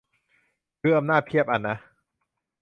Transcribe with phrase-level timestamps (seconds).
[0.81, 1.77] คืออำนาจเพียบอะนะ